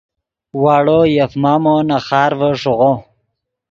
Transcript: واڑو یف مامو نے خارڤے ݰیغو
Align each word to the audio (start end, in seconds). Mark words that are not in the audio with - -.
واڑو 0.63 0.99
یف 1.17 1.31
مامو 1.41 1.75
نے 1.87 1.97
خارڤے 2.07 2.49
ݰیغو 2.61 2.91